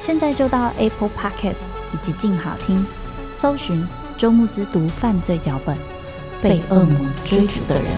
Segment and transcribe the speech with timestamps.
[0.00, 1.60] 现在就到 Apple Podcast
[1.92, 2.84] 以及静好听，
[3.34, 3.86] 搜寻
[4.16, 5.76] 周慕之读犯罪脚本，
[6.42, 7.92] 被恶魔追逐的人。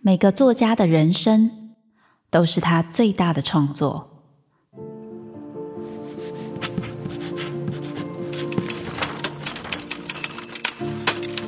[0.00, 1.74] 每个作家的人生
[2.28, 4.10] 都是他最大的创作。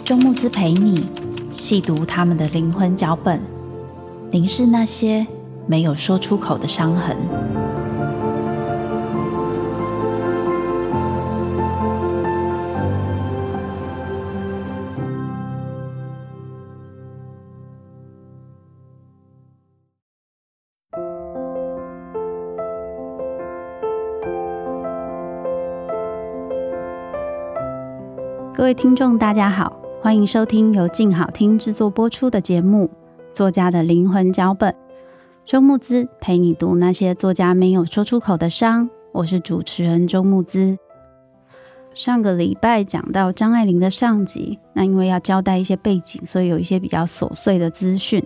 [0.04, 1.10] 周慕之陪你
[1.52, 3.42] 细读他们的灵魂脚本，
[4.30, 5.26] 凝视那些
[5.66, 7.16] 没有说出口的伤痕。
[28.52, 29.80] 各位听众，大家好。
[30.02, 32.84] 欢迎收听由静好听制作播出的节目
[33.36, 34.72] 《作家的灵魂脚本》，
[35.44, 38.88] 周慕姿陪你读那些作家没有说出口的伤。
[39.12, 40.78] 我是主持人周慕姿。
[41.92, 48.24] 上个礼拜讲到张爱玲的上集，那因为要交代一些背景，所以有一些比较琐碎的资讯。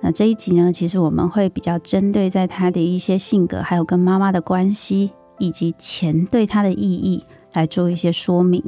[0.00, 7.22] 那这一集呢，其实我们会比较针对在她的一些性格，还有跟妈妈的关系，以及钱对她的意义
[7.52, 8.64] 来做一些说明。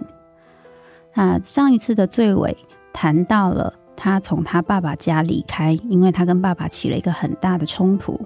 [1.15, 2.55] 那上一次的最尾
[2.93, 3.73] 谈到了
[4.03, 8.19] 他从他爸爸家离开，因为他跟爸爸起了一个很大的冲突。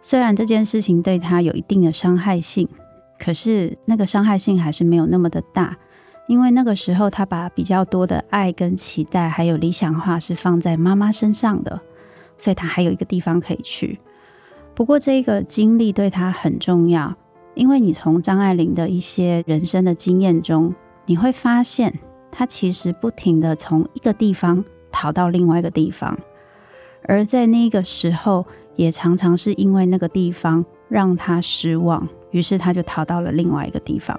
[0.00, 2.68] 虽然这件事情对他有一定的伤害性，
[3.16, 5.78] 可是那个伤害性还是没有那么的大，
[6.26, 11.80] 因为那个时候他把比较多的爱跟期待还有理想化是放在妈妈身上的，
[12.36, 14.00] 所以他还有一个地方可以去。
[14.74, 17.14] 不过这个经历对他很重要，
[17.54, 20.74] 因为你从张爱玲的一些人生的经验中，
[21.06, 22.00] 你会发现。
[22.36, 26.16] 他其实不停地从一个地方逃到另外一个地方，
[27.08, 28.46] 而在那个时候，
[28.76, 34.18] 也常常是因为那个地方让他失望，于是他就逃到了另外一个地方。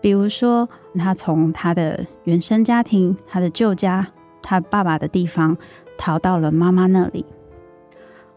[0.00, 0.66] 比如说，
[0.98, 4.06] 他从他的原生家庭、他的旧家、
[4.40, 5.54] 他爸爸的地方
[5.98, 7.26] 逃到了妈妈那里。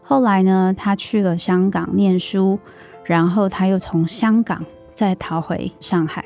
[0.02, 2.58] 后来呢，他去了香港念书，
[3.04, 4.62] 然后他又从香港
[4.92, 6.24] 再逃回上海。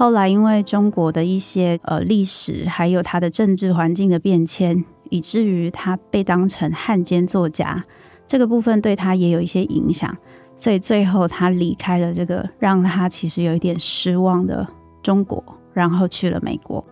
[0.00, 7.84] 后来，因为中国的一些呃历史，还有他的政治环境的变迁，以至于他被当成汉奸作家，
[8.26, 10.16] 这个部分对他也有一些影响，
[10.56, 14.66] 所以最后他离开了这个让他其实有一点失望的
[15.02, 15.44] 中国，
[15.74, 16.82] 然后去了美国。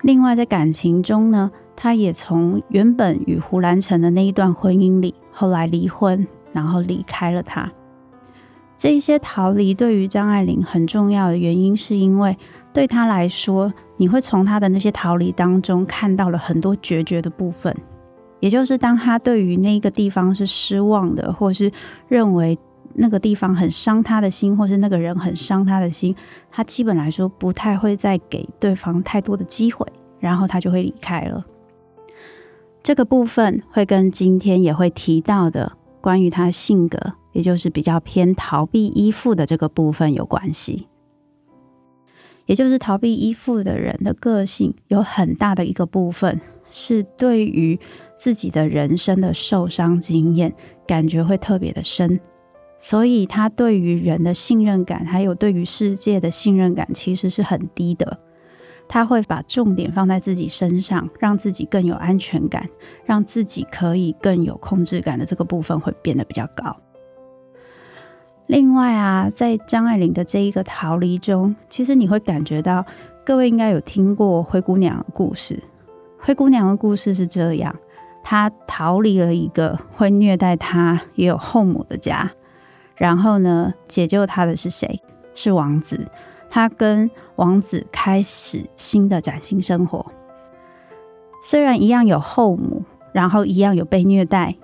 [0.00, 7.70] 另外，在感情中呢，他也从原本与胡兰成的那一段婚姻里，后来离婚，然后离开了他。
[8.76, 12.36] 这一些逃离对于张爱玲很重要的原因，是因为
[12.72, 17.74] 对她来说，你会从她的那些逃离当中看到了很多决绝的部分。
[18.40, 21.70] 也就是当她对于那个地方是失望的，或是
[22.08, 22.58] 认为
[22.94, 26.14] 那个地方很伤她的心，或是那个人很伤她的心，
[26.50, 29.86] 她基本来说不太会再给对方太多的机会，
[30.18, 31.44] 然后她就会离开了。
[32.82, 36.98] 这个部分会跟今天也会提到的关于她性格。
[37.34, 40.88] 也就是比较偏逃避依附的这个部分有关系，
[42.46, 46.40] 也就是逃避依附的人的个性有很大的一个部分
[46.70, 47.78] 是对于
[48.16, 50.54] 自己的人生的受伤经验
[50.86, 52.20] 感觉会特别的深，
[52.78, 58.18] 所以他对于人的信任感还有对于世界的信任感其实是很低的，
[58.88, 62.68] 他会把重点放在自己身上，让自己更有安全感，
[63.04, 66.76] 让自己可以更有控制感的这个部分会变得比较高。
[68.46, 72.84] 另外啊，在张爱玲的这一个逃离中，其实你会感觉到，
[73.24, 75.62] 各位应该有听过灰姑娘的故事。
[76.18, 77.74] 灰姑娘的故事是这样：
[78.22, 82.30] 她逃离了一个会虐待她也有后母的家，
[82.96, 85.00] 然后呢，解救她的是谁？
[85.34, 86.06] 是王子。
[86.50, 90.04] 她跟王子开始新的崭新生活。
[91.42, 94.54] 虽然一样有后母，然后一样有被虐待，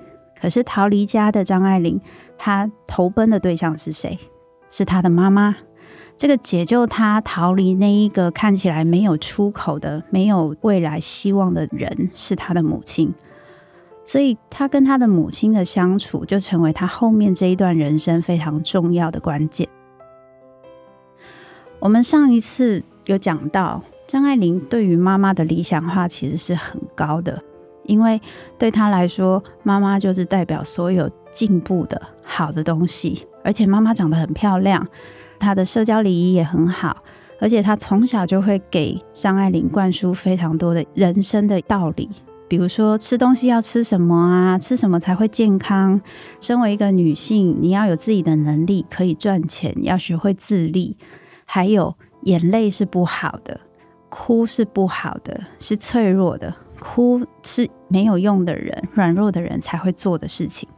[0.40, 2.00] 可是逃离家的张爱玲，
[2.38, 4.18] 她投奔的对象是谁？
[4.70, 5.56] 是她的妈妈。
[6.16, 13.14] 这个解救她逃离那一个看起来没有出口的、没有未来希望的人，是她的母亲。
[14.04, 19.68] 所以，她跟她的母亲的相处，就成为她后面这一段人生非常重要的关键。
[21.78, 23.82] 我们上一次有讲到。
[24.06, 27.40] 张爱玲对于妈妈的理想化其实是很高的，
[27.84, 28.20] 因为
[28.58, 33.26] 对她来说，妈妈就是代表所有进步的好的东西。
[33.42, 34.86] 而且妈妈长得很漂亮，
[35.38, 36.96] 她的社交礼仪也很好，
[37.40, 42.08] 而且她从小就会给张爱玲灌输非常多的人生的道理，
[42.48, 46.00] 比如说吃东西要吃什么啊，吃什么才会健康。
[46.38, 50.96] 身为一个女性，你要有自己的能力，可以赚钱，要学会自立。
[51.46, 53.58] 还有眼泪是不好的。
[54.10, 56.52] 哭是不好的，是脆弱的。
[56.80, 60.68] 哭是没有用的人，软弱的人才会做的事情。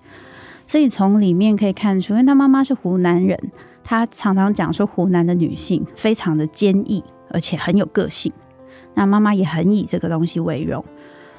[0.67, 3.39] 所以从里面可以看出，因为他妈妈是湖南人，
[3.83, 8.31] 他常常讲说湖南的女性非常的坚毅，而且很有个性。
[8.95, 10.85] 那妈妈也很以这个东西为荣，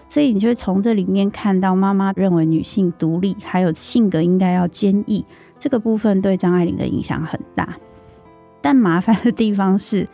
[0.07, 5.23] 所以你就会从这里面看到妈妈认为女性独立，还有性格应该要坚毅，
[5.59, 7.77] 这个部分对张爱玲的影响很大。
[8.61, 10.07] 但麻烦的地方是。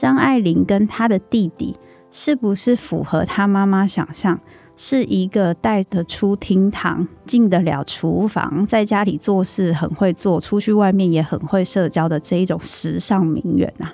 [0.00, 1.74] 张爱玲跟她的弟弟
[2.10, 4.40] 是不是符合他妈妈想象，
[4.76, 13.92] 是一个带得出厅堂、进得了厨房，在家里做事很会做，出去外面也很会社交的这一种时尚名媛啊？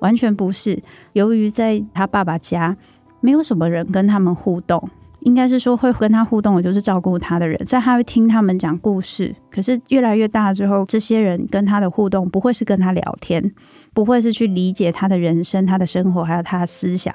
[0.00, 0.82] 完全不是。
[1.12, 2.76] 由于在他爸爸家
[3.20, 4.88] 没有什么人跟他们互动。
[5.22, 9.36] 应该是说会跟他互动的，就是照顾他的人，所以他会听他们讲故事。
[9.50, 13.52] 可是越来越大之后，这些人跟他的互动不会是跟他聊天，
[13.92, 17.14] 不会是去理解他的人生、他的生活，还有他的思想。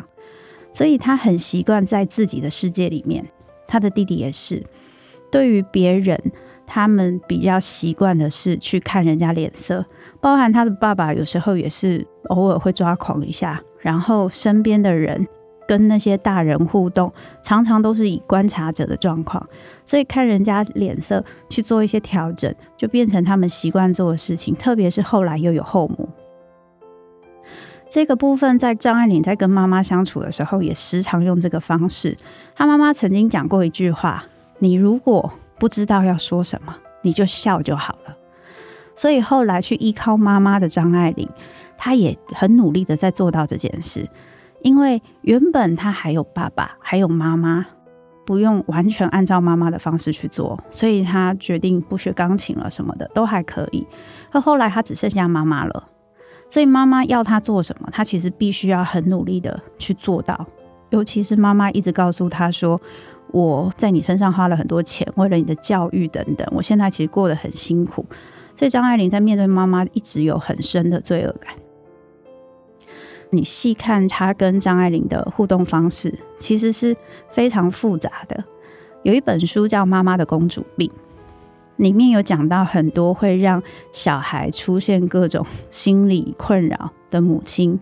[0.75, 3.25] 所以他很习惯在自己的世界里面。
[3.65, 4.61] 他的弟弟也是，
[5.31, 6.19] 对于别人，
[6.67, 9.85] 他们比较习惯的是去看人家脸色，
[10.19, 15.25] 包含他的爸爸，有时候也是偶尔会抓狂一下，然后身边的人。
[15.67, 17.11] 跟那些大人互动，
[17.41, 19.43] 常常都是以观察者的状况，
[19.83, 24.53] 所以看人家脸色去做一些调整，就变成他们习惯做的事情。
[24.53, 26.07] 特别是后来又有后母，
[27.89, 32.17] 这个部分在张爱玲在跟妈妈相处的时候，也时常用这个方式。
[32.55, 34.25] 她妈妈曾经讲过一句话
[34.59, 38.17] ：“你如果不知道要说什么，你就笑就好了。”
[38.95, 41.29] 所以后来去依靠妈妈的张爱玲，
[41.77, 44.09] 她也很努力的在做到这件事。
[44.61, 47.65] 因为原本她还有爸爸，还有妈妈，
[48.25, 53.85] 不用完全按照妈妈的方式去做，所以她决定不学钢琴了，什么的都还可以。
[54.31, 55.87] 可后来她只剩下妈妈了，
[56.47, 60.45] 所以妈妈要他做什么，他其实必须要很努力的去做到。
[60.91, 62.79] 尤其是妈妈一直告诉他说
[63.33, 68.05] ：“我在你身上花了很多钱，为了你的教育等等，我现在其实过得很辛苦。”
[68.55, 71.53] 所以张爱玲在面对妈妈，一直有很深的罪恶感。
[73.31, 76.95] 你细看她跟张爱玲的互动方式，其实是
[77.31, 78.41] 非常复杂的。
[79.03, 80.89] 有一本书叫《妈妈的公主病》，
[81.77, 83.61] 里面有讲到很多会让
[83.91, 87.79] 小孩出现各种心理困扰的母亲，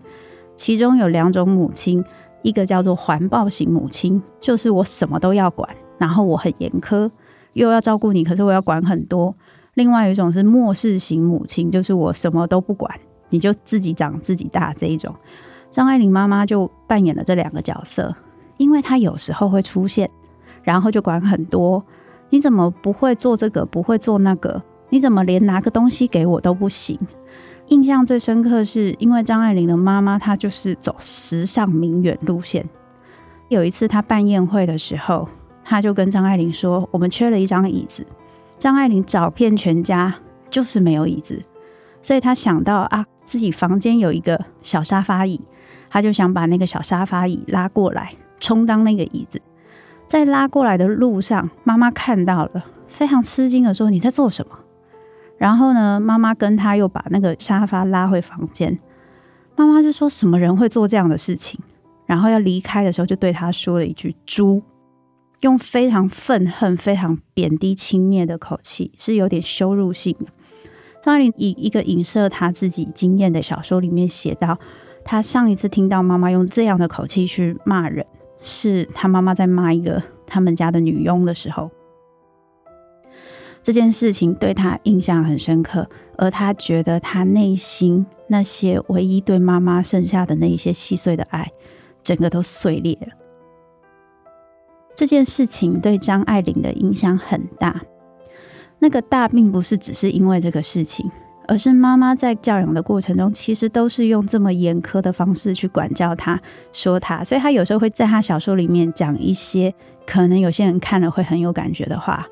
[0.56, 2.04] 其中有两种母亲，
[2.42, 7.10] 一个叫做环抱型母亲，就是我什么都要管，然后我很严苛，
[7.52, 9.34] 又要照顾你，可是我要管很多。
[9.74, 12.92] 另外一种是漠视型母亲，就是我什么都不管。
[13.30, 15.14] 你就自己长自己大这一种，
[15.70, 18.14] 张爱玲妈妈就扮演了这两个角色，
[18.56, 20.08] 因为她有时候会出现，
[20.62, 21.84] 然后就管很多。
[22.30, 23.64] 你怎么不会做这个？
[23.64, 24.62] 不会做那个？
[24.90, 26.98] 你怎么连拿个东西给我都不行？
[27.68, 32.68] 印象最深刻是因为张爱玲的妈妈她就是走时尚名媛路线。
[33.48, 35.28] 有一次她办宴会的时候，
[35.64, 38.06] 她就跟张爱玲说：“我们缺了一张椅子。”
[38.58, 40.14] 张爱玲找遍全家，
[40.50, 41.42] 就是没有椅子。
[42.02, 45.40] 所以她想到啊，自己房间有一个小沙发椅，
[45.88, 49.40] 她就想把那个小沙发椅拉过来充当那个椅子。
[50.06, 54.58] 在拉过来的路上，妈妈看到了，非常吃惊的说：“你在做什么？”
[55.38, 58.78] 然后呢，妈妈跟他又把那个沙发拉回房间。
[59.56, 61.60] 妈妈就说：“什么人会做这样的事情？”
[62.06, 64.62] 然后要离开的时候，就对他说了一句“猪”，
[65.40, 70.26] 用非常愤恨、非常贬低、轻蔑的口气，是有点羞辱性的。
[71.02, 74.58] 张爱玲以一个影射他自己经验的小说里面写到，
[75.04, 78.06] 他上一次听到妈妈用这样的口气去骂人，
[78.46, 81.70] 是他妈妈在骂一个他们家的女佣的时候。
[83.62, 91.50] 这件事情对他印象很深刻，而他觉得他内心那些唯一对妈妈剩下的那一些细碎的爱，
[92.02, 93.08] 整个都碎裂了。
[94.94, 97.80] 这件事情对张爱玲的影响很大，
[98.80, 101.10] 那个大并不是只是因为这个事情，
[101.46, 106.40] 而是妈妈在教养的过程中，其实都是用这么严苛的方式去管教他，
[106.72, 109.74] 说他，所以他有时候会在他小说里面讲一些
[110.06, 112.26] 可能有些人看了会很有感觉的话。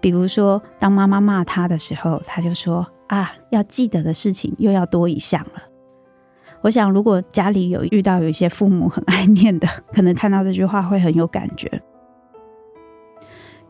[0.00, 5.62] 比如说，当妈妈骂他的时候，他就说：“啊，要记得的事情又要多一项了。”
[6.60, 11.82] 我想，如果家里有遇到有一些父母很爱念的，可能看到这句话会很有感觉。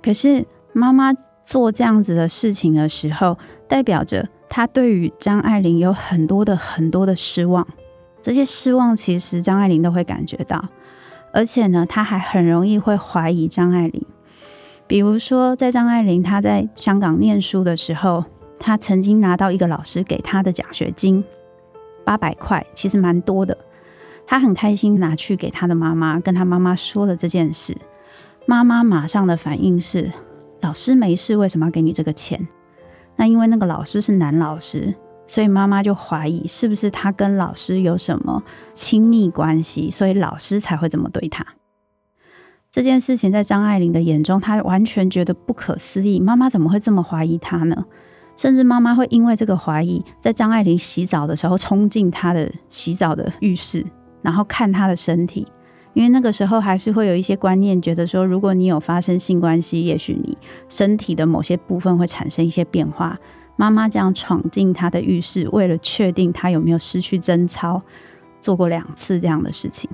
[0.03, 1.13] 可是，妈妈
[1.45, 3.39] 做这样子的事情的时候，
[3.69, 7.69] 代表着他对于张爱玲有很多的很多的失望。
[8.23, 10.71] 这些失望，其实张爱玲都会感觉到，
[11.31, 14.03] 而且呢，他还很容易会怀疑张爱玲。
[14.87, 18.25] 比如说，在张爱玲她在香港念书的时候，
[18.59, 21.23] 她曾经拿到一个老师给她的奖学金，
[22.03, 23.59] 八百块，其实蛮多的。
[24.27, 27.77] 她很开心拿去给她的妈妈，跟她妈妈说了这件事。
[28.47, 30.11] 妈妈马上的反应是：
[30.63, 32.49] 老师没事，为什么要给你这个钱？
[33.17, 34.95] 那因为那个老师是男老师，
[35.27, 38.43] 所以妈妈就怀疑是不是他跟老师有什么
[38.73, 41.45] 亲密关系，所以老师才会这么对他。
[42.71, 46.21] 这件事情在张爱玲的眼中，她完全觉得不可思议。
[46.21, 47.85] 妈妈怎么会这么怀疑她呢？
[48.37, 53.83] 甚至妈妈会因为这个怀疑，在张爱玲洗澡的时候冲进她的洗澡的浴室，
[54.21, 55.49] 然后看她的身体。
[55.97, 60.37] 因为那个时候还是会有一些观念，觉得说，如果你有发生性关系，也许你
[60.69, 63.19] 身体的某些部分会产生一些变化。
[63.57, 67.81] 妈妈这样闯进她的浴室，为了确定她有没有失去贞操，
[68.43, 69.89] 做过两次这样的事情。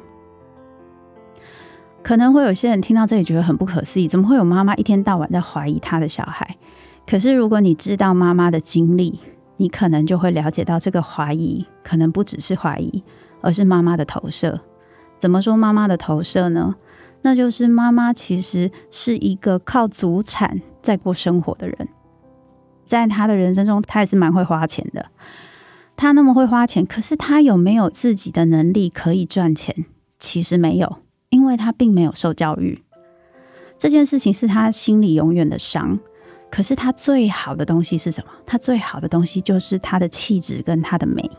[2.03, 6.57] 可能会有些人听到这里觉得很不可思议，怎么会有妈妈一天到晚在怀疑她的小孩？
[7.07, 9.21] 可是如果你知道妈妈的经历，
[9.57, 13.05] 你可能就会了解到，这个怀疑可能不只是怀疑，
[13.41, 14.61] 而是妈妈的投射。
[15.23, 16.75] 怎么说妈妈的投射呢？
[17.21, 21.88] 那就是妈妈其实是一个靠祖产在过生活的人，
[22.85, 25.12] 在她的人生中，她也是蛮会花钱的。
[25.95, 29.85] 她那么会花钱，可是她有没有自己的能力可以赚钱？
[30.19, 30.97] 其实没有。
[31.29, 32.83] 因为他并没有受教育，
[33.79, 36.00] 这件事情是他心里永远的伤。
[36.50, 38.31] 可是他最好的东西是什么？
[38.45, 41.31] 他最好的东西就是他的气质跟他的美。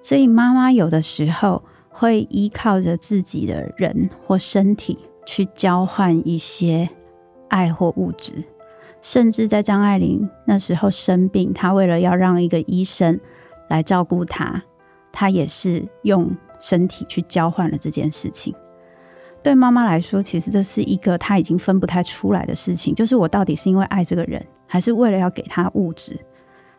[0.00, 1.62] 所以妈妈有的时候
[1.98, 6.88] 会依靠着自己的人或身体去交换一些
[7.48, 8.44] 爱或物质，
[9.00, 13.18] 甚至在张爱玲那时候生病，她为了要让一个医生
[13.68, 14.62] 来照顾她，
[15.10, 16.36] 她也是用。
[16.58, 18.54] 身体去交换了这件事情，
[19.42, 22.94] 对妈妈来说，其实这是一个她已经分不太出来的事情。
[22.94, 26.18] 就是我到底是因为爱这个人，还是为了要给他物质，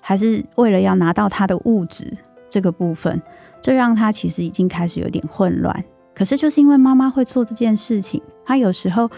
[0.01, 2.11] 还是为了要拿到他的物质
[2.49, 3.21] 这个部分，
[3.61, 5.83] 这让他其实已经开始有点混乱。
[6.13, 9.09] 可是就是因为妈妈会做这件事情，他有时候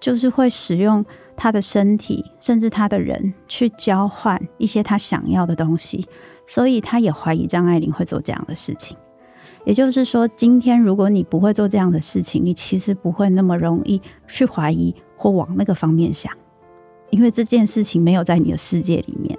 [0.00, 1.04] 就是会使用
[1.36, 6.06] 他的身体，甚至他的人去交换一些他想要的东西，
[6.46, 8.96] 所以他也怀疑张爱玲会做这样的事情。
[9.64, 16.32] 也就是说，今天如果你不会做这样的事情，你其实不会那么容易去怀疑或往那个方面想，
[17.10, 19.38] 因为这件事情没有在你的世界里面。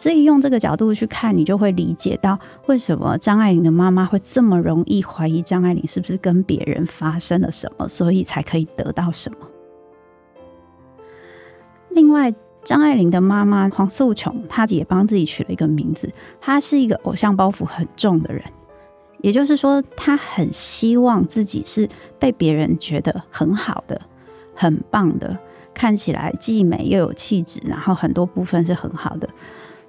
[0.00, 2.38] 所以用这个角度去看，你就会理解到
[2.68, 9.46] 为什么张爱玲的妈妈会这么容易怀疑张爱玲是不是跟别人发生了什么，所以才可以得到什么。
[11.90, 18.42] 另外，张爱玲的妈妈黄素琼，她也帮自己取了一个名字，她是一个偶像包袱很重的人。
[19.20, 21.86] 也就是说，他很希望自己是
[22.18, 24.00] 被别人觉得很好的、
[24.54, 25.36] 很棒的，
[25.74, 29.28] 看起来既美又有气质，然后很多部分是很好的。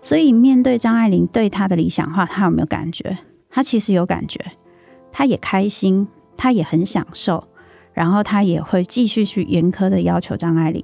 [0.01, 3.17] 所以，面对张爱玲对她的理想化，她有没有感觉？
[3.49, 4.39] 她其实有感觉，
[5.11, 7.47] 她也开心，她也很享受，
[7.93, 10.83] 然后她也会继续去严苛的要求张爱玲。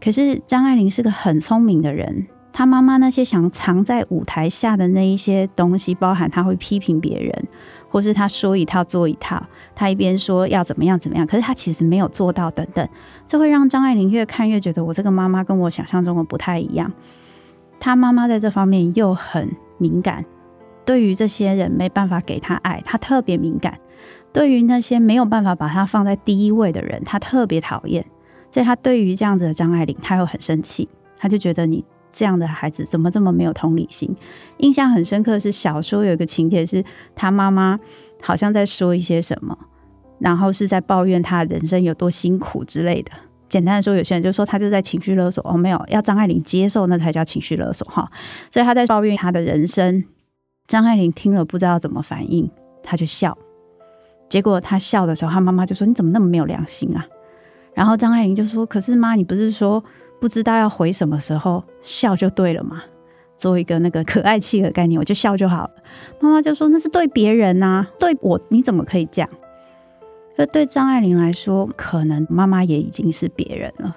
[0.00, 2.26] 可是，张爱玲是个很聪明的人。
[2.52, 7.48] 她妈妈那些想藏在舞台下的那一些东西，包含她会批评别人，
[7.88, 9.42] 或是她说一套做一套，
[9.74, 12.86] 她一边说要怎么样怎么样，可是她其实没有做到，等等，
[13.24, 16.92] 这会让张爱玲越看越觉得我这个妈妈跟我想象中的不太一样。
[17.84, 20.24] 他妈妈在这方面又很敏感，
[20.84, 23.72] 对于这些人没办法给他爱，他特别敏感；
[24.32, 28.06] 对于那些没有办法把他放在第一位的人，他特别讨厌。
[28.52, 31.84] 所以他对于这样子的张爱玲，他又很生气，他就觉得你。
[32.14, 34.14] 这样的孩子怎么这么没有同理心？
[34.58, 36.84] 印象很深刻是小说有一个情节，是
[37.14, 37.80] 他妈妈
[38.20, 39.56] 好像在说一些什么，
[40.18, 43.10] 然后是在抱怨他人生有多辛苦之类的。
[43.52, 45.46] 简单的说，有些人就说他就在情绪勒索。
[45.46, 48.10] 哦，没有，要张爱玲接受那才叫情绪勒索哈。
[48.50, 50.02] 所以他在抱怨他的人生，
[50.66, 52.50] 张爱玲听了不知道怎么反应，
[52.82, 53.36] 他就笑。
[54.30, 57.06] 结果他笑的时候，他妈妈就说：“你怎么那么没有良心啊？”
[57.76, 59.84] 然后张爱玲就说：“可是妈，你不是说
[60.18, 62.82] 不知道要回什么时候笑就对了吗？
[63.36, 65.70] 做一个那个可爱气的概念，我就笑就好了。”
[66.20, 69.28] 妈妈就说：“那是对别人呐、啊，对我你怎么可以这样？”
[70.36, 73.96] 这对张爱玲来说，可能妈妈也已经是别人了。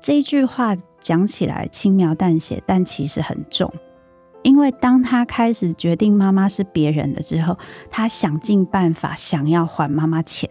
[0.00, 3.72] 这一句话讲起来轻描淡写，但其实很重。
[4.42, 7.56] 因为当他开始决定妈妈是别人了之后，
[7.90, 10.48] 他想尽办法想要还妈妈钱。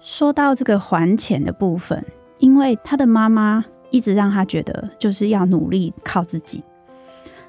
[0.00, 2.04] 说到这个还钱的部分，
[2.38, 6.62] 因为他的妈妈一直让他觉得就是要努力靠自己。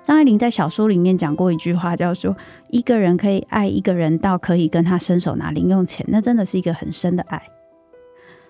[0.03, 2.36] 张爱玲在小说里面讲过一句话，叫做
[2.70, 7.41] “一个人可以爱一个人到可以跟他伸手拿零用钱，那真的是一个很深的爱。”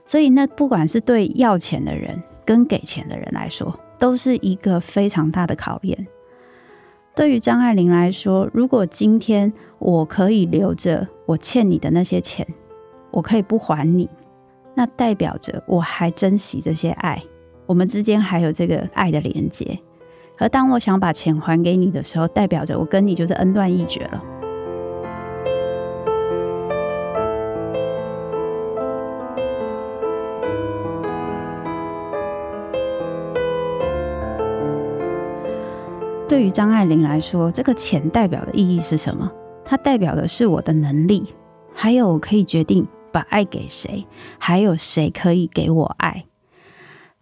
[0.06, 6.08] 所以，那不管是对要钱的人跟给钱的人来说，都是一个非常大的考验。
[7.14, 12.48] 对于张爱玲来说，如果今天我可以留着我欠你的那些钱，
[13.12, 14.10] 我可以不还你，
[14.74, 17.22] 那代表着我还珍惜这些爱，
[17.66, 19.78] 我们之间还有这个爱的连接。
[20.42, 24.20] 而当我想把钱还给你的时候，代表着我跟你就是恩断义绝了。
[36.28, 39.32] 对于张爱玲来说，这个钱代表的意义是什么？
[39.64, 41.32] 它代表的是我的能力，
[41.72, 44.08] 还有我可以决定把爱给谁，
[44.40, 46.26] 还有谁可以给我爱。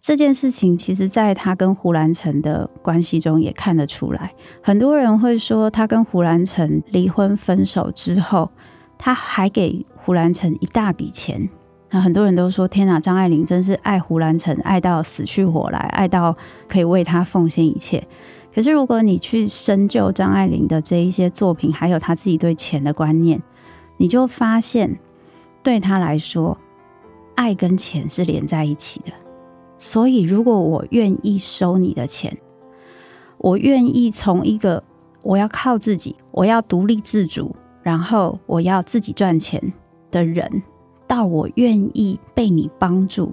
[0.00, 4.32] 这件事情其实，在他跟胡兰成的关系中也看得出来。
[4.62, 8.50] 很多人会说，他跟胡兰成离婚分手之后，
[8.96, 11.50] 他还给胡兰成一大笔钱。
[11.90, 16.34] 那很多人都说：“天哪，张爱玲真是爱胡兰成，爱到死去活来，爱到
[16.66, 18.02] 可以为他奉献一切。”
[18.54, 23.42] 可是，如果你去深究张爱玲的这一些作品，还有她自己对钱的观念，
[23.98, 24.98] 你就发现，
[25.62, 26.56] 对她来说，
[27.34, 29.12] 爱跟钱是连在一起的。
[29.82, 32.36] 所以，如果我愿意收你的钱，
[33.38, 34.84] 我愿意从一个
[35.22, 39.72] 我要靠自己，我要独立自主，然后我要自己赚钱
[40.10, 40.62] 的人，
[41.06, 43.32] 到我愿意被你帮助。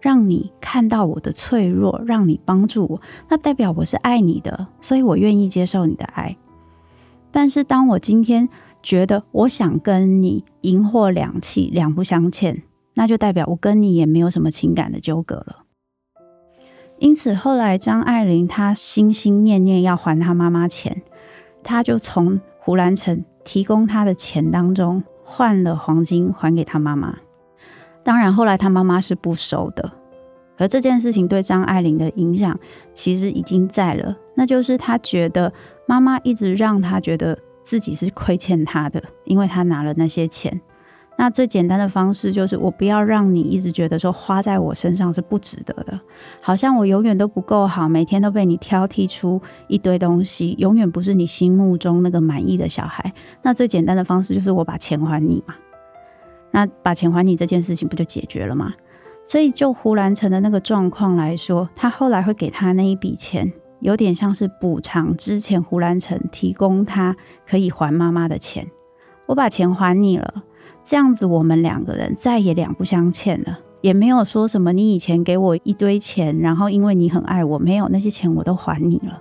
[0.00, 6.36] 让你看到我的脆弱，让你帮助我，那代表我是爱你的，所以我愿意接受你的爱。
[7.32, 8.48] 但是当我今天
[8.80, 12.62] 觉得我想跟你银货两訖，两不相欠，
[12.94, 15.64] 那就代表我跟你也没有什么情感的纠葛了。
[17.00, 21.02] 因此后来张爱玲她心心念念要还她妈妈钱，
[21.62, 27.16] 她就从胡兰成提供她的钱当中换了黄金还给她妈妈。
[28.04, 29.92] 当然，后来她妈妈是不收的，
[30.58, 32.60] 而这件事情对张爱玲的影响
[32.92, 35.50] 其实已经在了，那就是她觉得
[35.86, 40.60] 妈妈一直让她觉得自己是亏欠她的，因为她拿了那些钱。
[41.16, 46.00] 那最简单的方式就是，我不要让你一直觉得说花在我身上是不值得的，
[46.42, 53.12] 好像我永远都不够好，每天都被你挑剔出一堆东西，永远不是你心目中那个满意的小孩。
[53.42, 55.54] 那最简单的方式就是我把钱还你嘛。
[56.52, 58.72] 那把钱还你这件事情不就解决了吗？
[59.26, 67.14] 所以就胡兰成的那个状况来说，他后来会给他那一笔钱，有点像是补偿之前胡兰成提供他
[67.46, 68.66] 可以还妈妈的钱。
[69.26, 70.42] 我把钱还你了，
[70.82, 79.20] 这样子我们两个人再也两不相欠了，也没有说什么你以前给我一堆钱，然后因为你很爱我，没有那些钱我都还你了。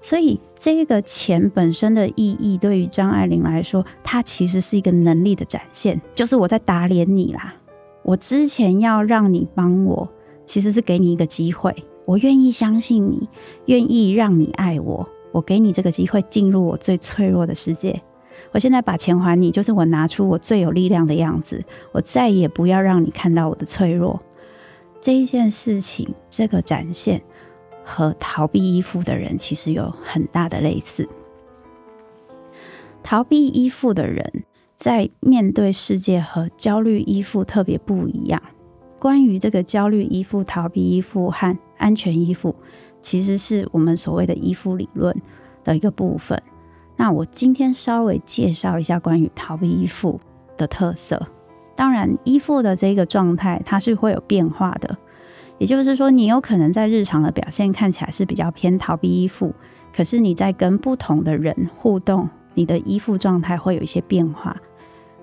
[0.00, 7.54] 所以，这个钱本身的意义，对于张爱玲来说，它其实是一个能力的展现，就是我在打脸你啦。
[8.02, 10.08] 我之前要让你帮我，
[10.44, 11.72] 其实是给你一个机会，
[12.04, 13.28] 我愿意相信你，
[13.66, 18.02] 愿意让你爱我，我给你这个机会进入我最脆弱的世界。
[18.52, 24.20] 我现在把钱还你，就是我拿出我最有力量的样子，我再也不要让你看到我的脆弱。
[25.00, 27.22] 这一件事情，这个展现。
[27.84, 31.08] 和逃避依附的人其实有很大的类似。
[33.02, 34.44] 逃避依附的人
[34.76, 38.40] 在面对世界和焦虑依附特别不一样。
[39.00, 42.54] 关于这个焦虑依附、逃避依附和安全依附，
[43.00, 45.20] 其实是我们所谓的依附理论
[45.64, 46.40] 的一个部分。
[47.02, 50.20] 那我今天稍微介绍一下关于逃避依附
[50.56, 51.20] 的特色。
[51.74, 54.96] 当然，依附的这个状态它是会有变化的。
[55.58, 59.52] 也就是说，你有可能在日常的表现看起来是比较偏逃避依附，
[59.92, 64.56] 可是你在跟不同的人互动，你的依附状态会有一些变化。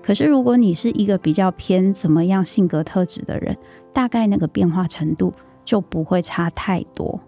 [0.02, 3.56] 可是如果你是一个比较偏怎么样性格特质的人，
[3.94, 5.32] 大概那个变化程度
[5.64, 7.18] 就不会差太多。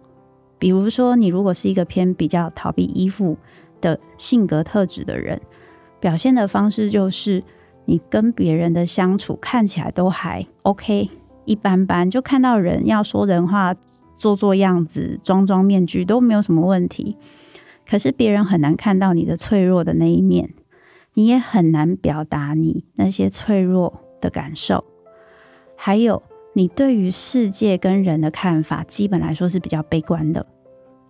[0.58, 3.38] 比如说，你如果是一个偏比较逃避依附
[3.82, 5.38] 的性格特质的人，
[6.00, 7.44] 表现的方式就是
[7.84, 11.10] 你跟别人的相处看起来都还 OK，
[11.44, 13.74] 一般般，就看到人要说人话、
[14.16, 17.18] 做做样子、装装面具都没有什么问题。
[17.86, 20.54] 可是别人很难看到你的脆弱的那一面，
[21.12, 24.82] 你也很难表达你那些脆弱的感受，
[25.76, 26.22] 还有。
[26.54, 30.46] 你对于世界跟人的看法，基本来说是比较悲观的，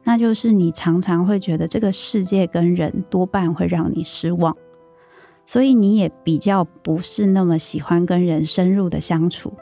[0.04, 4.56] 那就是你常常会觉得这个世界跟人多半会让你失望，
[5.46, 9.52] 所以你也比较不是那么喜欢跟人深入的相处。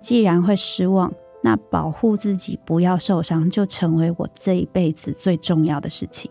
[0.00, 6.30] 既然会失望，那保护自己不要受伤，就成为我这一辈子最重要的事情。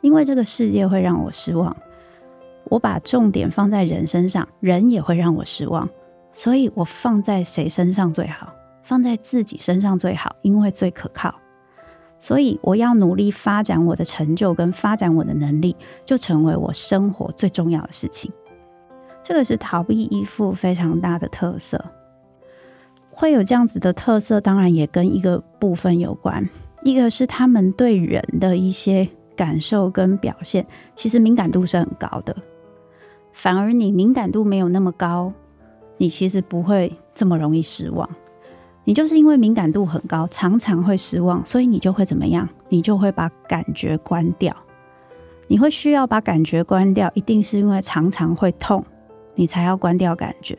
[0.00, 1.76] 因为这个世界会让我失望，
[2.70, 5.88] 我把重点放在人身上，人也会让我失望。
[6.32, 8.52] 所以我放在谁身上最好？
[8.82, 11.34] 放在自己身上最好，因为最可靠。
[12.18, 18.30] 所以我要努力发展我的成就跟发展我的能力，就成为我生活最重要的事情。
[19.22, 21.84] 这个是逃避依附非常大的特色。
[23.10, 26.48] 会有这样子的特色，当然也跟一个部分有关，
[26.82, 32.36] 一个是他们对人的一些感受跟表现，其实敏感度是很高的。
[33.32, 35.32] 反而你敏感度没有那么高。
[35.98, 38.06] 你其实不会这么容易失望，
[38.86, 42.48] 你就是因为敏感度很高，常常会失望，所以你就会怎么样？
[42.68, 44.56] 你就会把感觉关掉。
[45.48, 48.84] 你会需要把感觉关掉，一定是因为常常会痛，
[49.34, 50.56] 你才要关掉感觉。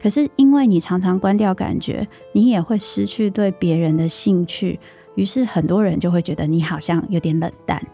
[0.00, 4.80] 可是因为你常常关掉感觉，你也会失去对别人的兴趣，
[5.14, 7.86] 于是很多人就会觉得你好像有点冷淡，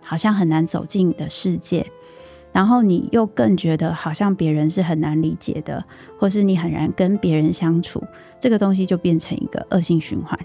[0.00, 1.86] 好像很难走进你的世界。
[2.52, 5.82] 然后你又更觉得好像别人是很难理解的，
[6.18, 8.02] 或是你很难跟别人相处，
[8.38, 10.38] 这个东西就变成一个恶性循环。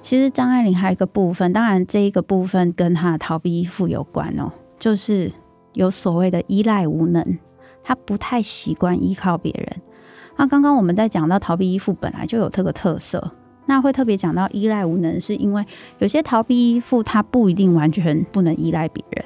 [0.00, 5.30] 其实张爱玲还有一个部分，当然这一个部分跟她的逃避依附有关哦，就是
[5.72, 7.38] 有所谓的依赖无能，
[7.82, 9.82] 她不太习惯依靠别人。
[10.36, 13.32] 那刚刚我们在讲到逃避依附本来就有这个特色，
[13.66, 15.64] 那会特别讲到依赖无能，是因为
[15.98, 19.24] 有些逃避依附他不一定完全不能依赖别人。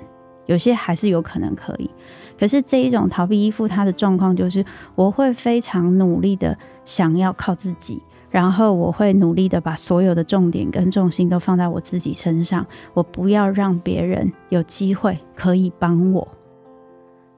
[0.49, 1.91] 有些还是有可能可以，
[2.39, 6.57] 可是这一种逃避依附，它的状况就是我会非常努力的
[6.87, 16.27] 想要靠自己，然后我会努力的把所有的重点跟重心都放在我自己身上，我不要让别人有机会可以帮我，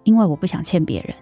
[0.04, 1.12] 因为我不想欠别人。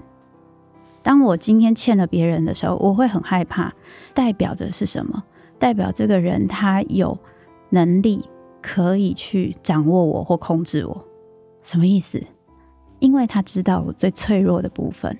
[1.02, 3.72] 当我今天欠了别人的时候，我会很害怕，
[4.12, 5.24] 代表着是什么？
[5.58, 7.18] 代表这个人他有
[7.70, 8.28] 能力
[8.60, 11.04] 可以去掌握我或控制我。
[11.68, 12.18] 什么意思？
[12.98, 15.14] 因为他知道我最脆弱的部分，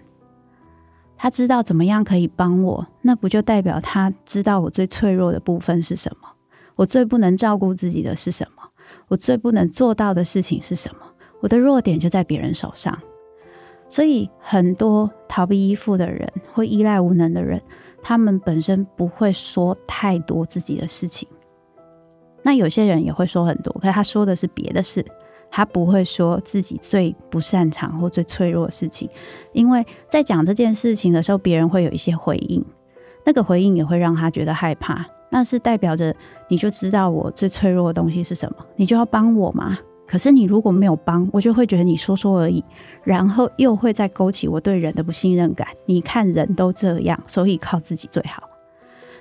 [1.15, 6.29] 他知道怎么样可以帮我，那不就代表他知道我最脆弱的部分是什么？
[6.75, 8.63] 我最不能照顾自己的是什么？
[9.09, 11.03] 我最不能做到的事情是什么？
[11.43, 12.99] 我的弱点就在别人手上。
[13.87, 17.61] 所以，很多逃避依附的人，或依赖无能的人，
[18.03, 21.29] 他们本身不会说太多自己的事情。
[22.43, 25.05] 那有些人也会说很多，可是他说的是别的事。
[25.51, 29.09] 他不会说自己最不擅长或最脆弱的事情，
[29.53, 32.65] 因为在讲这件事情的时候，别人会有一些回应，
[33.25, 35.05] 那个回应也会让他觉得害怕。
[35.31, 36.15] 那是代表着
[36.49, 39.77] 你就知道我最脆弱的东西是什么，你就要帮我吗？
[40.07, 42.65] 可是你如果没有帮，我就会觉得你说说而已，
[43.03, 45.69] 然后又会再勾起我对人的不信任感。
[45.85, 48.43] 你看人都这样，所以靠自己最好，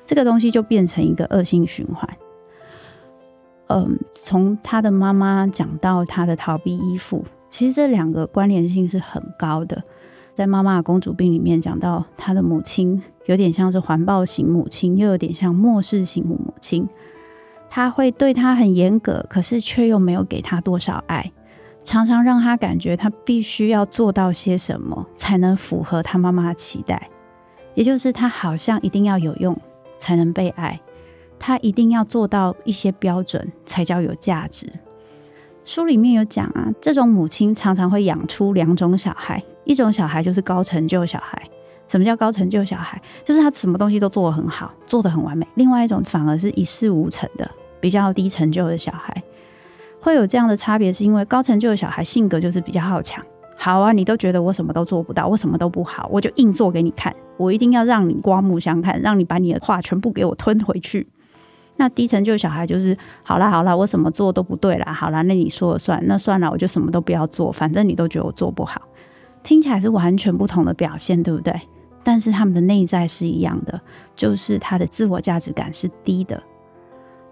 [0.06, 2.10] 这个东西就变成一个恶性循环。
[3.68, 9.84] 嗯，从他的妈妈讲到他的逃避依附，其实这两个关联性是很高的。
[10.34, 16.88] 在《妈妈的公主病》里面讲到，他的母亲有点像是环抱型母亲，又有点像漠视型母亲。
[17.70, 21.32] 他会对他很严格，可是却又没有给他多少爱，
[21.84, 27.10] 常常让他感觉他必须要做到些什么才能符合他妈妈的期待，
[27.74, 29.60] 也就是他好像一定要有用
[29.98, 30.80] 才能被爱。
[31.40, 34.72] 他一定要做到一些标准才叫有价值。
[35.66, 41.42] 书里面有讲啊，这种母亲常常会养出两种小孩，一种小孩就是高成就小孩。
[41.88, 43.02] 什么叫高成就小孩？
[43.24, 45.48] 就是他什么东西都做得很好，做得很完美。
[45.56, 49.24] 另外一种反而是一事无成的，比较低成就的小孩。
[50.00, 53.24] 会有这样的差别，是因为高成就的小孩性格就是比较好强。
[53.58, 61.08] 好啊，你都觉得我什么都做不到，我什么都不好，我就硬做给你看，我一定要让你刮目相看，让你把你的话全部给我吞回去。
[61.78, 68.82] 那低成就小孩就是好啦好啦，我什么做都不对啦，好啦，那你说了算，那算了，我就什么都不要做，反正你都觉得我做不好。
[69.44, 71.62] 听起来是完全不同的表现，对不对？
[72.04, 73.80] 但是他们的内在是一样的，
[74.16, 76.42] 就是他的自我价值感是低的。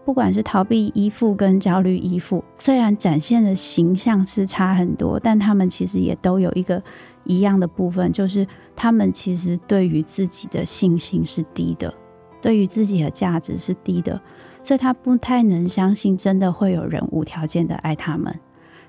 [0.04, 6.82] 不管是逃避依附跟焦虑依附，虽然展现的形象是差很多，但他们其实也都有一个
[7.24, 11.92] 一样的部分，就是他们其实对于自己的信心是低的，
[12.40, 14.22] 对于自己的价值是低的，
[14.66, 18.36] 所以他不太能相信真的会有人无条件的爱他们。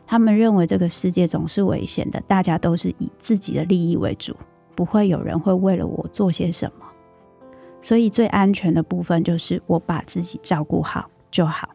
[0.06, 4.34] 他们认为这个世界总是危险的，大家都是以自己的利益为主，
[4.74, 6.86] 不会有人会为了我做些什么。
[7.78, 11.68] 所以最安全的部分就是我把自己照顾好就好。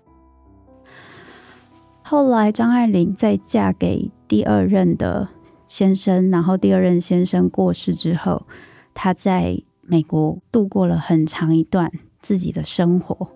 [2.01, 5.29] 后来张爱玲在嫁给第二任的
[5.67, 8.47] 先生，然后第二任先生过世之后，
[8.95, 13.29] 她在美国度过了很长一段自己的生活。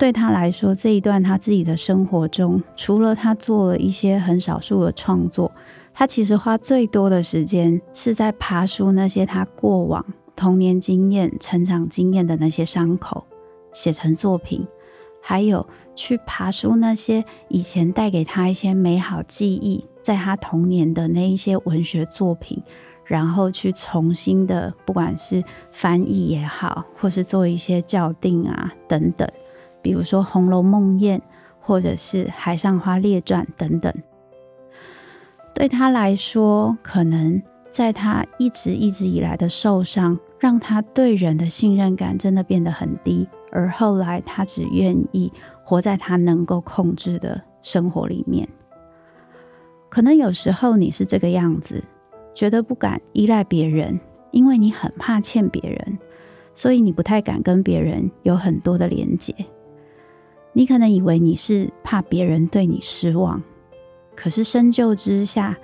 [0.00, 5.52] 对他来说，这一段他自己的生活中，除了他做了一些很少数的创作，
[5.92, 10.02] 他其实花最多的时间是在爬梳那些他过往
[10.34, 13.26] 童年经验、成长经验的那些伤口，
[13.72, 14.66] 写成作品，
[15.20, 22.62] 还有去爬梳那些以前带给他一些美好记忆，在他童年的那一些文学作品，
[23.04, 29.28] 然后去重新的，不管是翻译也好，或是做一些校订啊等等。
[29.82, 31.18] 比如说《红楼梦宴》，
[31.60, 33.94] 或者是《海上花列传》等等，
[35.54, 43.28] 对他来说，可能在他一直一直以来的受伤，让他对人的信任感真的变得很低。
[43.52, 45.32] 而后来，他只愿意
[45.64, 48.48] 活在他能够控制的生活里面。
[49.88, 51.82] 可能有时候你是这个样子，
[52.34, 53.98] 觉得不敢依赖别人，
[54.30, 55.98] 因为你很怕欠别人，
[56.54, 59.34] 所以你不太敢跟别人有很多的连结。
[60.52, 63.42] 你可能以为你是怕别人对你失望，
[64.16, 65.56] 可是深究之下，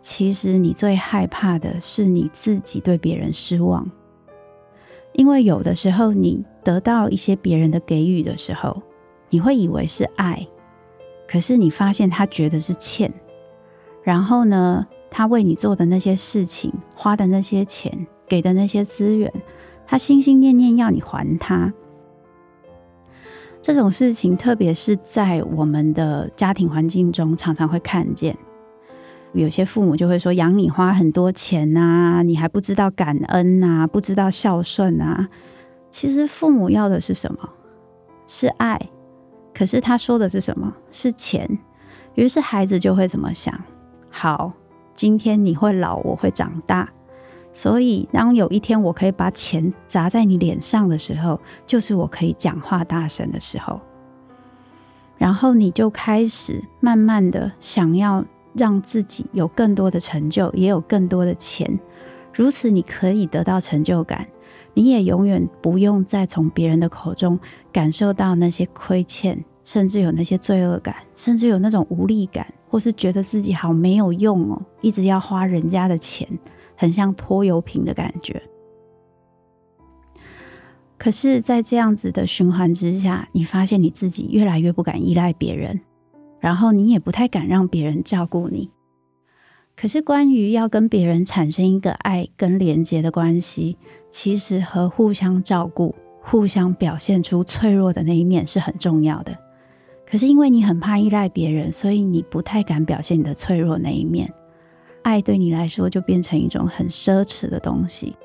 [0.00, 3.88] 其实你最害怕的是你自己对别人失望。
[5.12, 8.82] 因为有的时候你得到一些别人的给予的时候，
[9.30, 10.46] 你会以为是爱，
[11.28, 13.12] 可是你发现他觉得是欠。
[14.02, 19.32] 然后呢，他为你做的那些事情、花的那些钱、给的那些资源，
[19.86, 21.72] 他心心念念要你还他。
[23.62, 28.36] 这种事情，特别是在我们的家庭环境中，常常会看见。
[29.32, 35.28] 有些父母就会说：“养你花很多钱啊，你还不知道感恩啊，不知道孝顺啊。”
[35.90, 37.48] 其实父母要的是什么？
[38.26, 38.78] 是爱。
[39.54, 40.74] 可是他说的是什么？
[40.90, 41.48] 是钱。
[42.14, 43.58] 于是孩子就会怎么想？
[44.10, 44.52] 好，
[44.94, 46.90] 今天你会老，我会长大。
[47.52, 53.80] 所以，当有一天我可以把钱砸在你脸上的时候，就是我可以讲话大声的时候。
[55.18, 61.78] 然后你就开始慢慢的想要让自己有更多的成就，也有更多的钱。
[62.34, 64.26] 如此，你可以得到成就感，
[64.74, 67.38] 你也永远不用再从别人的口中
[67.70, 76.26] 感受到那些亏欠，甚至有那些罪恶感，甚至有那种无力感，或是觉得自己好没有用哦，一直要花人家的钱。
[76.82, 78.42] 很像拖油瓶的感觉，
[80.98, 85.80] 可是，在这样子的循环之下，你发现你自己越来越不敢依赖别人，
[86.40, 88.68] 然后你也不太敢让别人照顾你。
[89.76, 93.76] 可是，关于要跟别人产生一个爱跟连接的关系，
[94.10, 99.38] 其实和互相照顾、互相表现出脆弱的那一面是很重要的。
[100.04, 104.28] 可是，因为你很怕依赖别人，所以你不太敢表现你的脆弱那一面。
[105.02, 108.16] 爱对你来说就变成一种很奢侈的东西，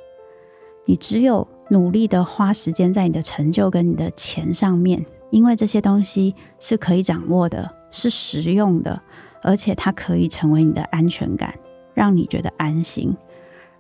[0.86, 9.02] 你只有努力的花时间在你的成就跟你的钱上面，因为这些东西是可以掌握的，是实用的，
[9.42, 11.54] 而且它可以成为你的安全感，
[11.94, 13.16] 让你觉得安心，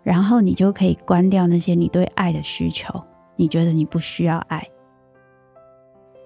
[0.03, 3.01] 然后你就可以关掉那些你对爱的需求，
[3.35, 4.67] 你觉得你不需要爱。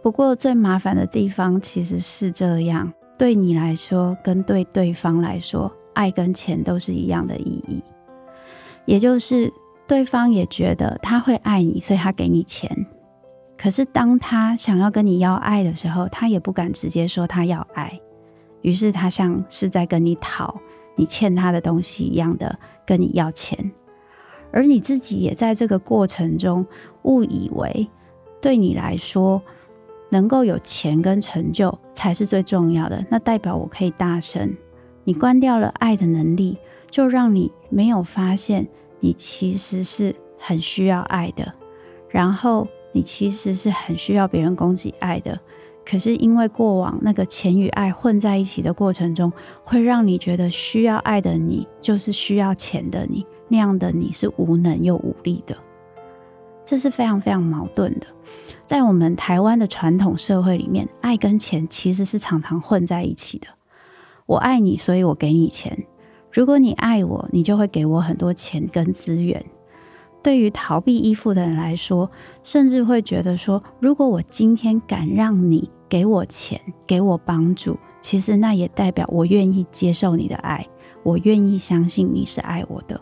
[0.02, 5.72] 不过最麻烦的地方其实是这样，对你来说跟对对方来说。
[5.94, 7.84] 爱跟钱都是一样的意义，
[8.86, 9.52] 也就是
[9.88, 12.86] 对方也觉得他会爱你，所以他给你钱。
[13.58, 18.00] 可是当他想要跟你要爱的时候，他也不敢直接说他要爱，
[18.62, 20.60] 于是他像是在跟你讨
[20.96, 23.72] 你欠他的东西一样的跟你要钱，
[24.52, 26.66] 而你自己也在这个过程中
[27.04, 27.88] 误以为
[28.42, 29.40] 对你来说
[30.10, 34.52] 能够有钱跟成就才是最重要的，那代表我可以大声。
[35.04, 36.58] 你关掉了爱的能力，
[36.90, 38.68] 就让你没有发现
[39.00, 41.54] 你其实是很需要爱的，
[42.10, 45.40] 然后你其实是很需要别人供给爱的。
[45.84, 49.34] 可是因为过往那个钱与爱混在一起的过程中，
[49.64, 55.58] 会让你觉得需要爱的你就是需要钱的你，那样的你是无能又无力的，
[56.64, 58.06] 这是非常非常矛盾的。
[58.66, 63.48] 在我们台湾的传统社会里面，爱跟钱其实是常常混在一起的。
[64.32, 65.78] 我爱你，所以我给你钱。
[66.32, 69.46] 如果你爱我，你就会给我很多钱跟资源。
[70.24, 72.10] 对于逃避依附的人来说，
[72.42, 80.66] 甚至会觉得说，如果我今天敢让你给我钱、给我帮助，其实那也代表我愿意接受你的爱，
[81.04, 83.02] 我愿意相信你是爱我的。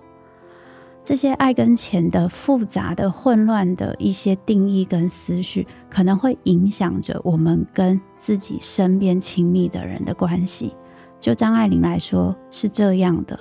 [1.03, 10.73] 这些爱跟钱的复杂的、混乱的一些定义跟思绪，可能会影响着我们跟自己身边亲密的人的关系。
[11.19, 13.39] 就张爱玲来说是这样的，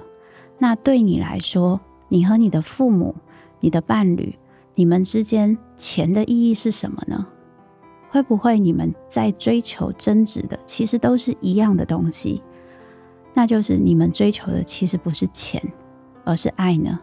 [0.59, 3.15] 那对你来说，你和你的父母，
[3.61, 4.37] 你的伴侣，
[4.75, 7.27] 你们之间钱的意义是什么呢？
[8.11, 12.43] 会不会你们在追求、争执的，其实都是一样的东西？
[13.35, 15.63] 那就是你们追求的其实不是钱，
[16.25, 16.99] 而是爱呢？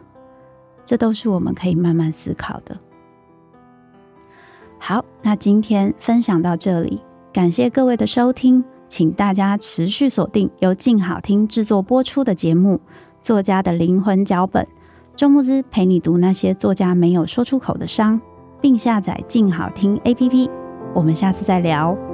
[0.84, 2.78] 这都是我们可以慢慢思考的。
[4.78, 8.64] 好，那今天分享到这里，感谢各位的收听，
[8.96, 12.76] 请大家持续锁定由静好听制作播出的节目
[13.20, 14.64] 《作家的灵魂脚本》。
[15.18, 18.22] 周慕姿陪你读那些作家没有说出口的伤，
[18.62, 20.50] 并下载静好听 APP。
[20.94, 22.05] 我们下次再聊。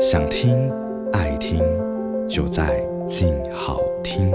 [0.00, 0.72] 想听
[1.12, 1.62] 爱听，
[2.26, 4.32] 就在静好听。